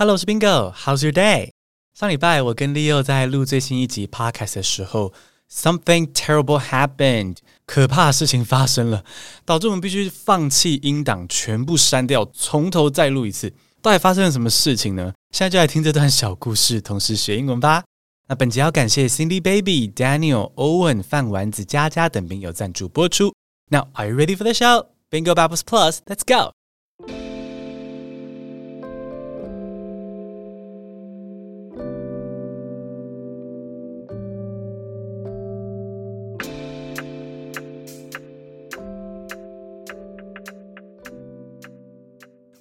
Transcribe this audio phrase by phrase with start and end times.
[0.00, 0.72] Hello，我是 Bingo。
[0.72, 1.50] How's your day？
[1.92, 5.12] 上礼拜我跟 Leo 在录最新一集 Podcast 的时候
[5.52, 9.04] ，Something terrible happened，可怕的事情发生了，
[9.44, 13.52] 导致我们必须放弃音档，全部删掉，从头再录一次。
[13.82, 15.12] 到底发生了什么事情呢？
[15.32, 17.84] 现在就来听这段小故事，同时学英文吧。
[18.28, 23.34] 那本集要感谢 Cindy Baby、Daniel、Owen、范丸子、嘉嘉等朋友赞助播出。
[23.68, 24.86] Now are you ready for the show?
[25.10, 26.52] Bingo Babbles Plus, let's go!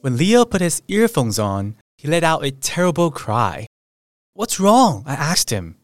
[0.02, 3.68] When Leo put his earphones on, he let out a terrible cry.
[4.34, 5.04] What's wrong?
[5.06, 5.76] I asked him.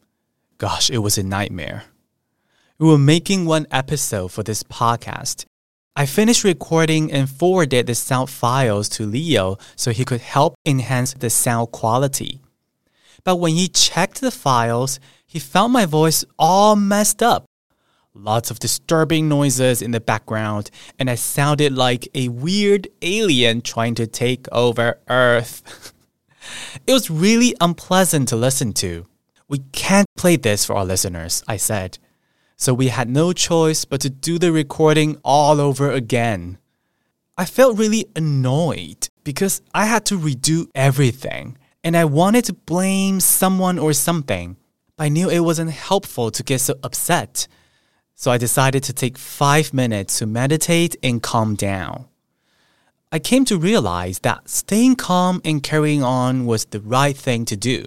[0.57, 1.83] Gosh, it was a nightmare.
[2.79, 5.43] We were making one episode for this podcast.
[5.97, 11.13] I finished recording and forwarded the sound files to Leo so he could help enhance
[11.13, 12.39] the sound quality.
[13.25, 17.45] But when he checked the files, he found my voice all messed up
[18.15, 23.95] lots of disturbing noises in the background, and I sounded like a weird alien trying
[23.95, 25.93] to take over Earth.
[26.87, 29.05] it was really unpleasant to listen to.
[29.47, 31.99] We can't play this for our listeners, I said.
[32.57, 36.57] So we had no choice but to do the recording all over again.
[37.37, 43.19] I felt really annoyed because I had to redo everything and I wanted to blame
[43.19, 44.55] someone or something.
[44.95, 47.47] But I knew it wasn't helpful to get so upset
[48.15, 52.05] so I decided to take five minutes to meditate and calm down.
[53.11, 57.57] I came to realize that staying calm and carrying on was the right thing to
[57.57, 57.85] do.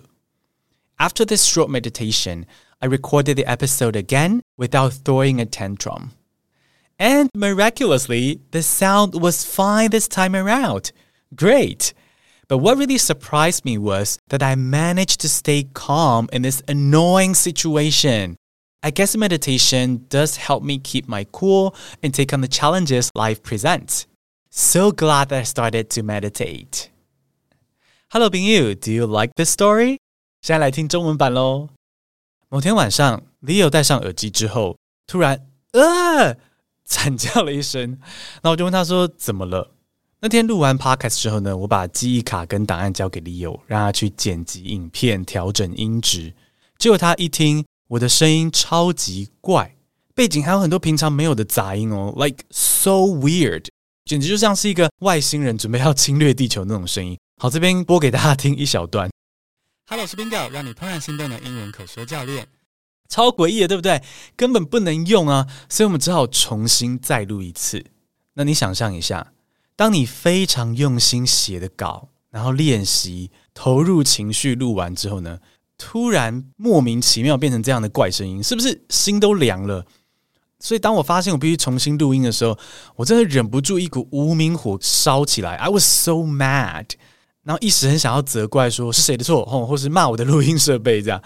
[0.98, 2.46] After this short meditation,
[2.80, 6.12] I recorded the episode again without throwing a tantrum.
[6.98, 10.92] And miraculously, the sound was fine this time around.
[11.34, 11.94] Great!
[12.48, 17.34] But what really surprised me was that I managed to stay calm in this annoying
[17.34, 18.36] situation
[18.85, 23.41] I guess meditation does help me keep my cool and take on the challenges life
[23.41, 24.03] presents.
[24.50, 26.89] So glad that I started to meditate.
[28.09, 30.00] Hello, Bing Yu, do you like this story?
[30.41, 31.69] 现在来听中文版喽。
[32.50, 36.35] 某天晚上，Leo 戴上耳机之后，突然呃
[36.84, 37.97] 惨叫了一声。
[38.41, 39.72] 那我就问他说怎么了？
[40.19, 46.34] 那天录完 podcast 之后呢，我把记忆卡跟档案交给 Leo，让他去剪辑影片、调整音质。
[46.78, 47.63] 结果他一听。
[47.88, 49.75] 我的声音超级怪，
[50.15, 53.65] 背景还有很多平常没有的杂音哦，like so weird，
[54.04, 57.19] 简直就像是一个外星人准备要侵略地球那种声音。
[57.41, 59.09] 好，这边播给大家听一小段。
[59.87, 62.47] Hello，我是 Bingo，让你怦然心动的英文口说教练。
[63.09, 64.03] 超诡异的，对不对？
[64.37, 67.82] 根本不能用啊，所以我们只好重新再录一次。
[68.34, 69.32] 那你想象一下，
[69.75, 75.38] 当你非常用心写的稿，然后练习、投入情绪录完之后呢？
[75.78, 79.87] 突然莫名其妙变成这样的怪声音，是不是心都凉了？
[80.61, 82.59] 所以当我发现我必须重新录音的时候，
[82.97, 85.55] 我真的忍不住一股无名火烧起来。
[85.55, 86.87] I was so mad，
[87.44, 91.22] 然后一时很想要责怪说是谁的错，或或是骂我的录音设备这样。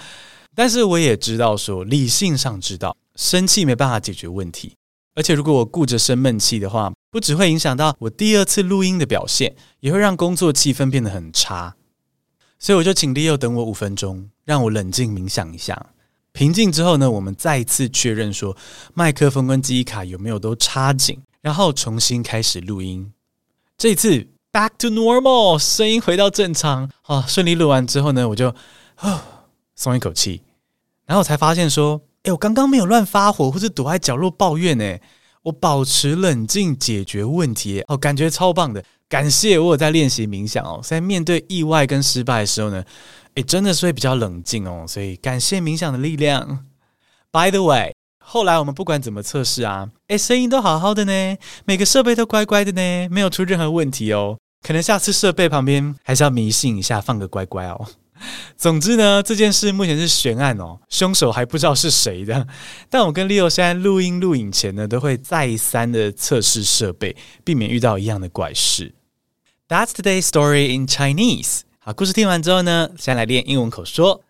[0.55, 4.77] 但是我也知道说理性上知道生气没办法解决问题，
[5.15, 11.75] 而且如果我顾着生闷气的话，不只会影响到我第二次录音的表现，也会让工作气氛变得很差。
[12.63, 15.87] 所以我就请 Leo 等我五分钟，让我冷静冥想一下。
[16.31, 18.57] 平静之后呢，我们再一次确认说
[18.95, 23.13] 麦克风跟记忆卡有没有都插紧，然后重新开始录音。
[23.77, 26.89] 这一次 back to normal，声音回到正常。
[27.03, 28.55] 啊，顺利录完之后呢，我就
[28.95, 29.25] 啊
[29.75, 30.43] 松一口气，
[31.05, 34.99] 然后才发现说，哎，我刚刚没有乱发火或者躲在角落抱怨呢，
[35.43, 38.85] 我保持冷静解决问题，哦，感觉超棒的。
[39.13, 42.83] 感谢我有在练习冥想哦，在面对意外跟失败的时候呢，
[43.35, 46.65] 诶，真的是会比较冷静哦，所以感谢冥想的力量。
[47.31, 47.93] By the way，
[48.25, 51.37] 后来我们不管怎么测试啊，诶，声音都好好的呢，
[51.67, 54.39] 每个设备都乖乖的呢，没有出任何问题哦。
[54.67, 57.87] 可能下次设备旁边还是要迷信一下，放个乖乖哦。
[58.57, 62.47] 总之呢，这件事目前是悬案哦，凶手还不知道是谁的。
[62.89, 67.15] 但我跟 Leo 现在录音录影前呢，都会再三的测试设备，
[67.45, 68.91] 避免遇到一样的怪事。
[69.69, 71.61] That's today's story in Chinese。
[71.79, 74.23] 好，故事听完之后呢，先来练英文口说。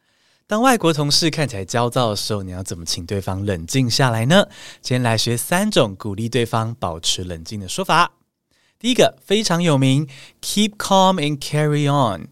[0.46, 4.46] 当外国同事看起来焦躁的时候，你要怎么请对方冷静下来呢？
[4.80, 8.12] 今天来学三种鼓励对方保持冷静的说法。
[8.78, 10.06] 第一个非常有名
[10.40, 12.28] ，Keep calm and carry on。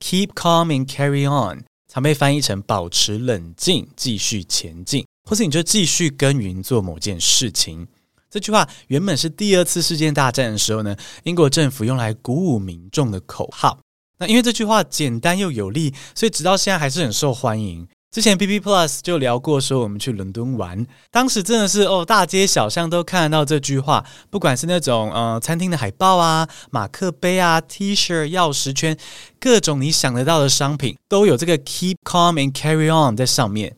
[0.00, 7.88] Keep calm and carry on，常被翻译成保持冷静，继续前进，或是你就继续耕耘做某件事情。
[8.34, 13.78] 这句话原本是第二次世界大战的时候呢，英国政府用来鼓舞民众的口号。
[14.18, 17.86] 那因为这句话简单又有力，所以直到现在还是很受欢迎。
[18.10, 28.96] 之前 B B Plus 就聊过，说我们去伦敦玩，当时真的是哦，大街小巷都看得到这句话，不管是那种呃餐厅的海报啊、马克杯啊、T 恤、钥匙圈，
[29.38, 33.76] 各种你想得到的商品都有这个 Keep calm and carry on 在上面。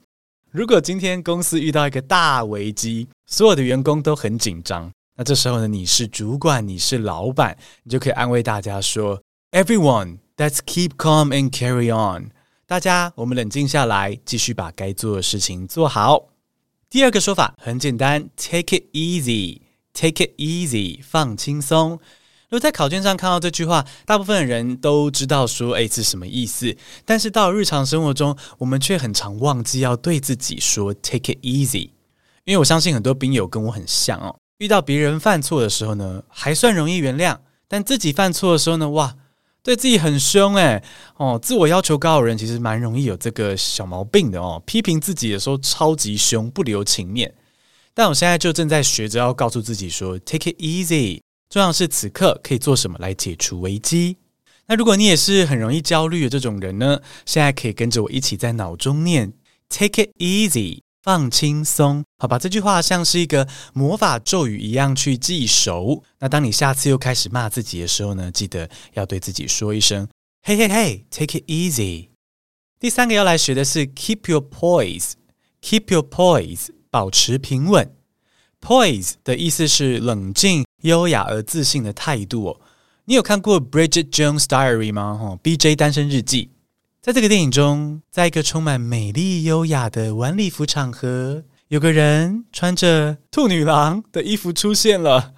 [0.56, 9.20] 如果今天公司遇到一个大危机，所有的员工都很紧张，那这时候呢，你是主管，你是老板，你就可以安慰大家说
[9.53, 12.31] ：“Everyone, let's keep calm and carry on。”
[12.64, 16.29] 大家，我们冷静下来，继续把该做的事情做好。
[16.88, 22.00] 第二个说法很简单，take it easy，take it easy，放轻松。
[22.49, 26.77] 如果在考卷上看到这句话，大部分的人都知道说，哎，是什么意思？
[27.05, 31.91] 但是到日常生活中，我们却很常忘记要对自己说 take it easy。
[32.45, 39.17] 因为我相信很多兵友跟我很像哦，遇到别人犯错的时候呢，还算容易原谅；但自己犯错的时候呢，哇！
[39.65, 40.81] 对自己很凶诶，
[41.17, 44.63] 哦，自我要求高的人其实蛮容易有这个小毛病的哦。
[44.65, 47.35] 批评自己的时候超级凶，不留情面。
[47.93, 51.21] 但我现在就正在学着要告诉自己说，take it easy。
[51.49, 54.17] 重要是此刻可以做什么来解除危机。
[54.67, 59.33] 那如果你也是很容易焦虑的这种人呢，现在可以跟着我一起在脑中念
[59.69, 60.81] ，take it easy。
[61.03, 66.03] 放轻松，好吧，这句话像是一个魔法咒语一样去记熟。
[66.19, 70.09] 那当你下次又开始骂自己的时候呢，记得要对自己说一声
[70.43, 72.09] ：“嘿嘿嘿，take it easy。”
[72.81, 77.96] 第三个要来学的是 “keep your poise”，“keep your poise”，保持平稳。
[78.67, 82.61] “Poise” 的意思是冷静、优雅而自信的态度哦。
[83.05, 85.15] 你有看过《Bridget Jones' Diary》吗？
[85.15, 85.77] 哈，B.J.
[85.77, 86.51] 单身日记。
[87.01, 95.35] 在这个电影中，在一个充满美丽优雅的晚礼服场合，有个人穿着兔女郎的衣服出现了。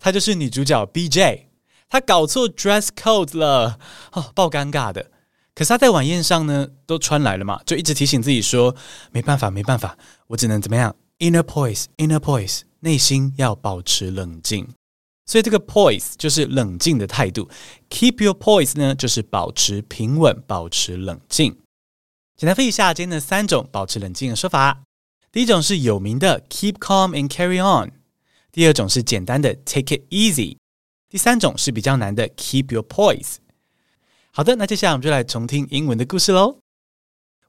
[0.00, 1.50] 她就是女主角 B.J。
[1.88, 3.78] 她搞错 dress code 了，
[4.10, 5.12] 哦，爆尴尬的。
[5.54, 8.74] 可是她在晚宴上呢，都穿来了嘛，就一直提醒自己说
[9.12, 9.96] ：“没办法，没办法，
[10.26, 14.67] 我只能怎么样 ？Inner poise，inner poise，内心要保持冷静。”
[15.25, 17.47] 所以这个 poise 就是冷静的态度，
[17.89, 21.55] keep your poise 呢就是保持平稳、保持冷静。
[22.35, 24.81] 简单复习一下今天的三种保持冷静的说法：
[25.31, 27.89] 第一种是有名的 keep calm and carry on；
[28.51, 30.57] 第二种是简单的 take it easy；
[31.09, 33.35] 第三种是比较难的 keep your poise。
[34.31, 36.59] 好的，那接下来我们就来重听英文的故事喽。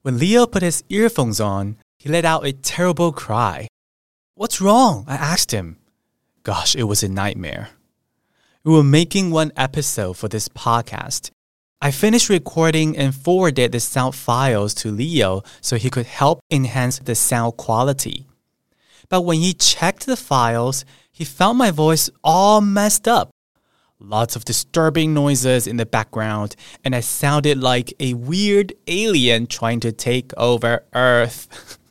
[0.02, 3.67] When Leo put his earphones on, he let out a terrible cry.
[4.35, 5.05] What's wrong?
[5.07, 5.77] I asked him.
[6.43, 7.69] Gosh, it was a nightmare.
[8.63, 11.31] We were making one episode for this podcast.
[11.81, 16.99] I finished recording and forwarded the sound files to Leo so he could help enhance
[16.99, 18.27] the sound quality.
[19.09, 23.31] But when he checked the files, he found my voice all messed up.
[23.99, 29.79] Lots of disturbing noises in the background, and I sounded like a weird alien trying
[29.79, 31.79] to take over Earth.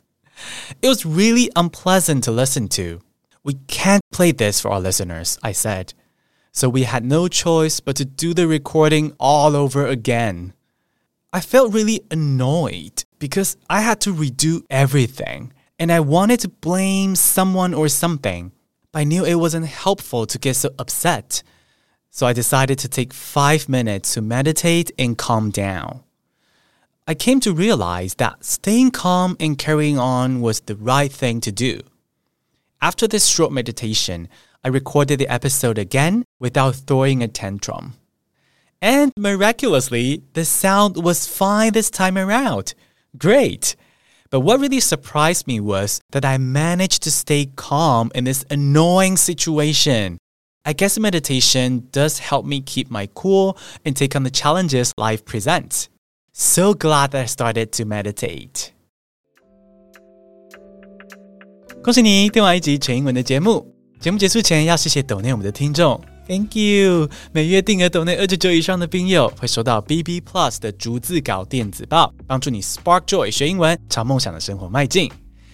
[0.81, 3.01] it was really unpleasant to listen to.
[3.43, 5.93] We can't play this for our listeners, I said.
[6.51, 10.53] So we had no choice but to do the recording all over again.
[11.33, 17.15] I felt really annoyed because I had to redo everything and I wanted to blame
[17.15, 18.53] someone or something,
[18.93, 21.43] but I knew it wasn't helpful to get so upset.
[22.09, 26.04] So I decided to take five minutes to meditate and calm down.
[27.07, 31.51] I came to realize that staying calm and carrying on was the right thing to
[31.51, 31.81] do.
[32.81, 34.27] After this short meditation,
[34.63, 37.93] I recorded the episode again without throwing a tantrum.
[38.81, 42.73] And miraculously, the sound was fine this time around.
[43.15, 43.75] Great!
[44.31, 49.17] But what really surprised me was that I managed to stay calm in this annoying
[49.17, 50.17] situation.
[50.65, 55.23] I guess meditation does help me keep my cool and take on the challenges life
[55.23, 55.87] presents.
[56.34, 58.68] So glad that I started to meditate.
[61.82, 63.74] 恭喜你听完一集全英文的节目。
[64.00, 67.08] 节目结束前要谢谢抖内我们的听众，Thank you！
[67.32, 75.10] 每月定额抖内二十九以上的兵友会收到 BB Plus 的逐字稿电子报，帮助你 Spark Joy 学英文，朝梦想的生活迈进。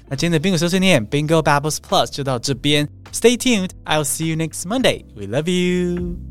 [0.08, 5.04] 那今天的宾果碎碎念 Bingo Babbles Plus 就到这边，Stay tuned！I'll see you next Monday.
[5.16, 6.29] We love you.